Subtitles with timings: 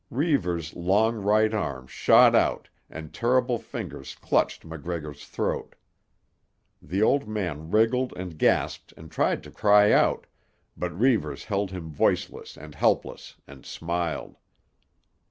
[0.09, 5.75] Reivers' long right arm shot out and terrible fingers clutched MacGregor's throat.
[6.81, 10.25] The old man wriggled and gasped and tried to cry out,
[10.75, 14.37] but Reivers held him voiceless and helpless and smiled.